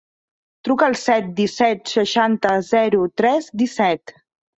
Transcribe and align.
Truca 0.67 0.85
al 0.85 0.95
set, 1.01 1.27
disset, 1.39 1.91
seixanta, 1.97 2.53
zero, 2.71 3.03
tres, 3.23 3.51
disset. 3.63 4.15